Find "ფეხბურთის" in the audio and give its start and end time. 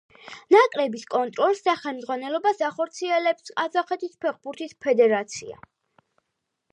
4.25-4.73